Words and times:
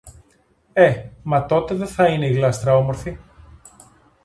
Ε, 0.73 1.03
μα 1.23 1.45
τότε 1.45 1.75
δε 1.75 1.85
θα 1.85 2.07
είναι 2.07 2.27
η 2.27 2.33
γλάστρα 2.33 2.75
όμορφη! 2.75 3.17